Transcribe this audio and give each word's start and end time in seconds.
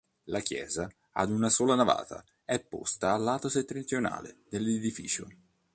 La 0.23 0.39
chiesa, 0.39 0.91
ad 1.11 1.29
una 1.29 1.47
sola 1.51 1.75
navata, 1.75 2.25
è 2.43 2.59
posta 2.59 3.13
al 3.13 3.21
lato 3.21 3.49
settentrionale 3.49 4.37
dell'edificio. 4.49 5.27